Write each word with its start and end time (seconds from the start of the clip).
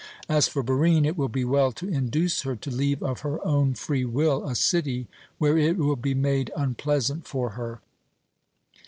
As 0.27 0.47
for 0.47 0.63
Barine, 0.63 1.05
it 1.05 1.15
will 1.15 1.27
be 1.27 1.45
well 1.45 1.71
to 1.73 1.87
induce 1.87 2.41
her 2.41 2.55
to 2.55 2.71
leave 2.71 3.03
of 3.03 3.19
her 3.19 3.39
own 3.45 3.75
free 3.75 4.03
will 4.03 4.43
a 4.49 4.55
city 4.55 5.05
where 5.37 5.55
it 5.59 5.77
will 5.77 5.95
be 5.95 6.15
made 6.15 6.49
unpleasant 6.57 7.27
for 7.27 7.51
her. 7.51 7.81